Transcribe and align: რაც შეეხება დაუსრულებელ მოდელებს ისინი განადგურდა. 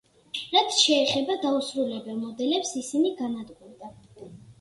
რაც 0.53 0.69
შეეხება 0.83 1.35
დაუსრულებელ 1.43 2.17
მოდელებს 2.21 2.73
ისინი 2.81 3.13
განადგურდა. 3.21 3.93